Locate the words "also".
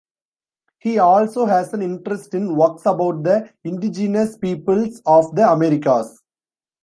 0.97-1.45